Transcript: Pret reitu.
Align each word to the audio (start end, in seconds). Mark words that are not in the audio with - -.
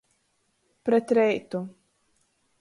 Pret 0.89 1.07
reitu. 1.17 1.61